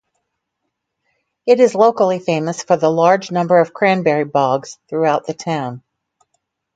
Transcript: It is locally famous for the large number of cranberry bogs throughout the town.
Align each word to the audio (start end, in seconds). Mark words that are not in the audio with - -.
It 1.45 1.59
is 1.59 1.75
locally 1.75 2.17
famous 2.17 2.63
for 2.63 2.75
the 2.75 2.89
large 2.89 3.29
number 3.29 3.59
of 3.59 3.71
cranberry 3.71 4.23
bogs 4.25 4.79
throughout 4.89 5.27
the 5.27 5.35
town. 5.35 5.83